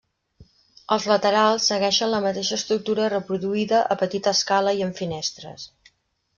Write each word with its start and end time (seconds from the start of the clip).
Els 0.95 1.03
laterals 1.11 1.67
segueixen 1.73 2.11
la 2.15 2.23
mateixa 2.25 2.57
estructura 2.61 3.11
reproduïda 3.15 3.85
a 3.97 4.01
petita 4.03 4.35
escala 4.41 4.77
i 4.81 4.85
amb 4.91 5.01
finestres. 5.07 5.71